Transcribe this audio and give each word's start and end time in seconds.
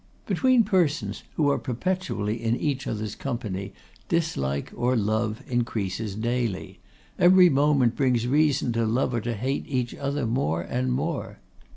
Between 0.25 0.63
persons 0.63 1.21
who 1.35 1.51
are 1.51 1.59
perpetually 1.59 2.41
in 2.43 2.55
each 2.55 2.87
other's 2.87 3.13
company 3.13 3.71
dislike 4.09 4.71
or 4.75 4.95
love 4.95 5.43
increases 5.45 6.15
daily; 6.15 6.79
every 7.19 7.51
moment 7.51 7.95
brings 7.95 8.25
reasons 8.25 8.73
to 8.73 8.87
love 8.87 9.13
or 9.13 9.21
hate 9.21 9.65
each 9.67 9.93
other 9.93 10.25
more 10.25 10.63
and 10.63 10.91
more. 10.91 11.37